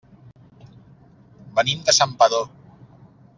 Venim 1.59 1.85
de 1.91 1.95
Santpedor. 1.99 2.49